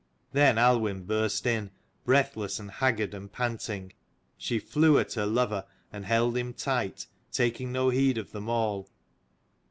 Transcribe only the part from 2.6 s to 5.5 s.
haggard and panting. She flew at her